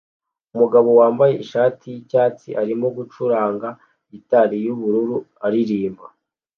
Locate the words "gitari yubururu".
4.11-5.17